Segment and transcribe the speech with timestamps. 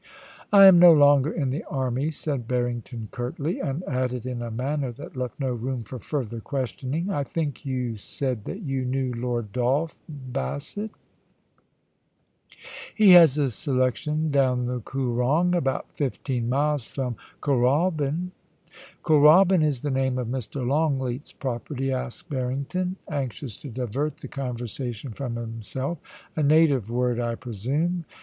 [0.31, 4.49] * I am no longer in the army,' said Barrington, curtly; and added, in a
[4.49, 8.83] manner that left no room for further ques tioning:* I think you said that you
[8.83, 10.97] knew Lord Dolph Bassett ?* THE
[12.97, 12.97] PREMIER'S STOREKEEPER.
[12.97, 18.31] 25 * He has a selection down the Koorong, about fifteen miles from Kooralbyn.'
[19.03, 20.67] 'Kooralbyn is the name of Mr.
[20.67, 27.19] Longleat's property?* asked Barrington, anxious to divert the conversation from himself * A native word,
[27.19, 28.05] I presume